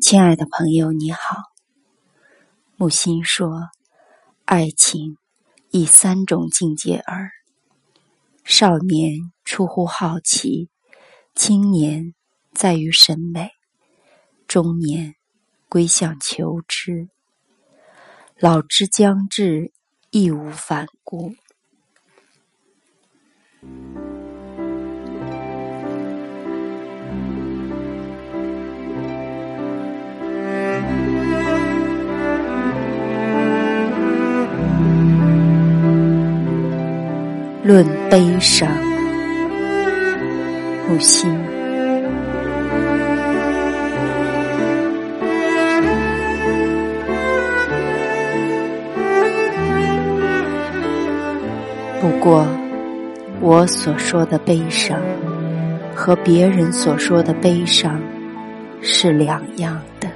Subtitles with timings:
[0.00, 1.20] 亲爱的朋友，你好。
[2.76, 3.68] 木心说
[4.46, 5.18] ：“爱情
[5.72, 7.30] 以三种境界而：
[8.42, 10.70] 少年出乎好奇，
[11.34, 12.14] 青年
[12.54, 13.50] 在于审美，
[14.48, 15.16] 中年
[15.68, 17.10] 归向求知，
[18.38, 19.70] 老之将至，
[20.08, 21.34] 义无反顾。”
[37.62, 38.68] 论悲伤，
[40.88, 41.30] 木心。
[52.00, 52.46] 不过，
[53.40, 54.98] 我所说的悲伤
[55.94, 58.00] 和别人所说的悲伤
[58.80, 60.09] 是两样的。